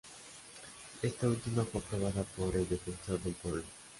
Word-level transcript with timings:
Esta 1.03 1.27
última 1.27 1.63
fue 1.63 1.79
aprobada 1.79 2.23
por 2.23 2.55
el 2.55 2.67
Defensor 2.67 3.21
del 3.21 3.33
Pueblo. 3.35 3.61